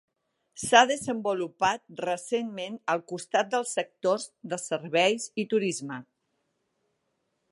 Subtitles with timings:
[0.59, 6.01] S'ha desenvolupat recentment al costat dels sectors de serveis i turisme.